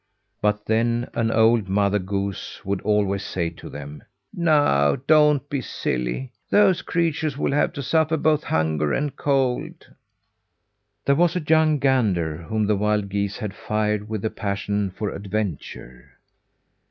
But 0.41 0.65
then 0.65 1.07
an 1.13 1.29
old 1.29 1.69
mother 1.69 1.99
goose 1.99 2.65
would 2.65 2.81
always 2.81 3.23
say 3.23 3.51
to 3.51 3.69
them: 3.69 4.01
"Now 4.33 4.95
don't 4.95 5.47
be 5.47 5.61
silly. 5.61 6.31
Those 6.49 6.81
creatures 6.81 7.37
will 7.37 7.51
have 7.51 7.71
to 7.73 7.83
suffer 7.83 8.17
both 8.17 8.43
hunger 8.45 8.93
and 8.93 9.15
cold." 9.15 9.93
There 11.05 11.13
was 11.13 11.35
a 11.35 11.45
young 11.47 11.77
gander 11.77 12.37
whom 12.37 12.65
the 12.65 12.75
wild 12.75 13.09
geese 13.09 13.37
had 13.37 13.53
fired 13.53 14.09
with 14.09 14.25
a 14.25 14.31
passion 14.31 14.89
for 14.89 15.11
adventure. 15.11 16.17